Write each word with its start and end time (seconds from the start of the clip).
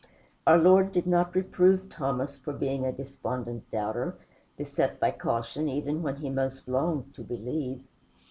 Our 0.47 0.57
Lord 0.57 0.93
did 0.93 1.05
not 1.05 1.35
reprove 1.35 1.87
Thomas 1.87 2.35
for 2.35 2.53
being 2.53 2.87
a 2.87 2.91
despondent 2.91 3.69
doubter, 3.69 4.17
beset 4.57 4.99
by 4.99 5.11
caution 5.11 5.69
even 5.69 6.01
when 6.01 6.15
he 6.15 6.29
most 6.31 6.67
longed 6.67 7.13
to 7.13 7.21
believe. 7.21 7.83